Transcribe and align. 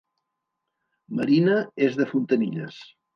Marina 1.19 1.57
és 1.89 1.99
de 1.99 2.09
Fontanilles 2.15 2.81